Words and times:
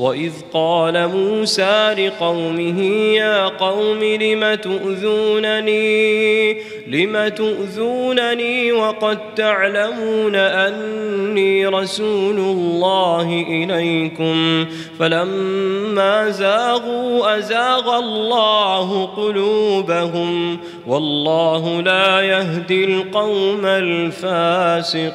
واذ 0.00 0.32
قال 0.52 1.08
موسى 1.08 1.94
لقومه 1.98 2.82
يا 3.14 3.46
قوم 3.46 4.04
لم 4.04 4.54
تؤذونني؟ 4.54 5.80
لم 6.90 7.28
تؤذونني 7.28 8.72
وقد 8.72 9.34
تعلمون 9.34 10.36
اني 10.36 11.66
رسول 11.66 12.38
الله 12.38 13.44
اليكم 13.48 14.66
فلما 14.98 16.30
زاغوا 16.30 17.38
ازاغ 17.38 17.98
الله 17.98 19.06
قلوبهم 19.06 20.58
والله 20.86 21.80
لا 21.82 22.20
يهدي 22.20 22.84
القوم 22.84 23.66
الفاسقين 23.66 25.10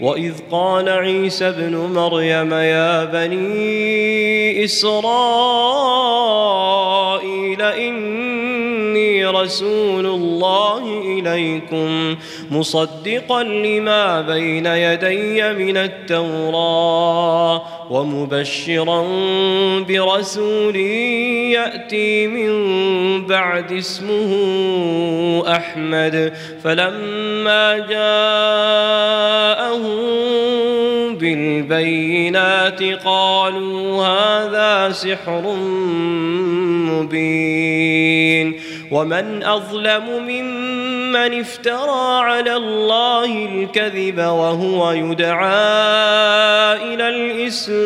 واذ 0.00 0.34
قال 0.50 0.88
عيسى 0.88 1.48
ابن 1.48 1.76
مريم 1.76 2.52
يا 2.52 2.83
بني 3.12 4.64
إسرائيل 4.64 5.94
إني 7.62 9.26
رسول 9.26 10.06
الله 10.06 11.02
إليكم 11.18 12.16
مصدقا 12.50 13.42
لما 13.42 14.20
بين 14.20 14.66
يدي 14.66 15.52
من 15.52 15.76
التوراة 15.76 17.62
ومبشرا 17.90 19.04
برسول 19.88 20.76
يأتي 20.76 22.26
من 22.26 22.54
بعد 23.26 23.72
اسمه 23.72 24.32
أحمد 25.48 26.32
فلما 26.64 27.78
جاءهم 27.78 29.54
بالبينات 31.24 32.82
قالوا 33.04 34.06
هذا 34.06 34.92
سحر 34.92 35.56
مبين 36.92 38.60
ومن 38.90 39.42
أظلم 39.42 40.04
ممن 40.28 41.40
افترى 41.40 42.20
على 42.20 42.56
الله 42.56 43.44
الكذب 43.44 44.18
وهو 44.18 44.92
يدعى 44.92 45.44
إلى 46.94 47.08
الإسلام 47.08 47.84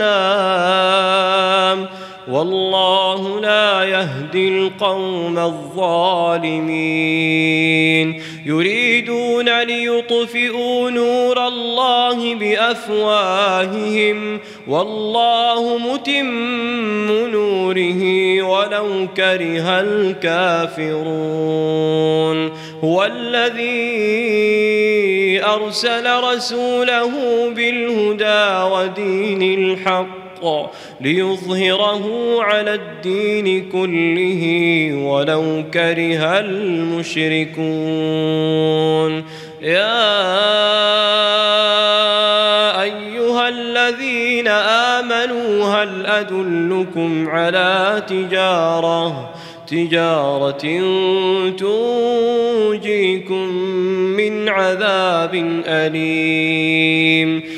والله 2.30 3.40
لا 3.40 3.84
يهدي 3.84 4.48
القوم 4.48 5.38
الظالمين. 5.38 6.68
يريدون 8.46 9.62
ليطفئوا 9.62 10.90
نور 10.90 11.46
الله 11.46 12.34
بأفواههم. 12.34 14.38
والله 14.68 15.78
متم 15.78 17.26
نوره 17.26 18.02
ولو 18.42 19.08
كره 19.16 19.80
الكافرون. 19.80 20.98
هو 22.84 23.04
الذي 23.04 23.78
أرسل 25.44 26.20
رسوله 26.20 27.10
بالهدى 27.56 28.62
ودين 28.74 29.42
الحق. 29.42 30.27
الحق 30.42 30.70
ليظهره 31.00 32.36
على 32.42 32.74
الدين 32.74 33.70
كله 33.70 34.92
ولو 34.94 35.64
كره 35.74 36.38
المشركون. 36.40 37.64
يا 39.62 40.02
أيها 42.82 43.48
الذين 43.48 44.48
آمنوا 44.48 45.64
هل 45.64 46.06
أدلكم 46.06 47.28
على 47.28 48.02
تجارة؟ 48.08 49.34
تجارة 49.66 50.52
تنجيكم 52.70 53.48
من 54.16 54.48
عذاب 54.48 55.34
أليم. 55.66 57.57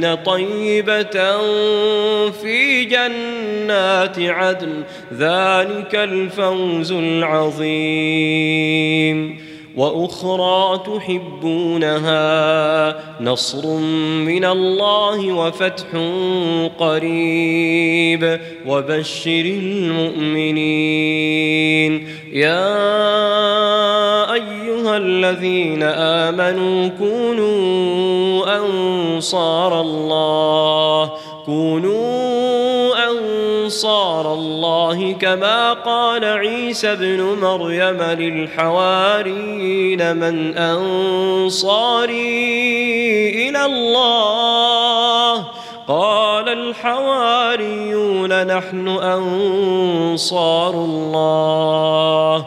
طيبة 0.00 1.36
في 2.30 2.84
جنات 2.84 4.18
عدن 4.18 4.82
ذلك 5.18 5.94
الفوز 5.94 6.92
العظيم. 6.92 7.92
وأخرى 9.76 10.82
تحبونها 10.86 12.12
نصر 13.20 13.66
من 14.26 14.44
الله 14.44 15.32
وفتح 15.32 15.86
قريب. 16.78 18.40
وبشر 18.66 19.44
المؤمنين. 19.44 20.62
يا 22.32 22.92
أيها 24.34 24.96
الذين 24.96 25.82
آمنوا 25.82 26.88
كونوا 26.88 28.11
أنصار 28.56 29.80
الله. 29.80 31.10
كونوا 31.46 33.10
أنصار 33.10 34.34
الله 34.34 35.12
كما 35.12 35.72
قال 35.72 36.24
عيسى 36.24 36.92
ابن 36.92 37.20
مريم 37.42 38.02
للحواريين 38.02 39.36
من 40.16 40.58
أنصاري 40.58 42.18
إلى 43.48 43.64
الله. 43.64 45.44
قال 45.88 46.48
الحواريون 46.48 48.46
نحن 48.46 48.88
أنصار 48.88 50.74
الله. 50.74 52.46